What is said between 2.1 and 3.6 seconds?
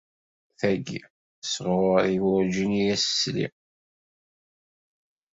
Werǧin i yas-sliɣ.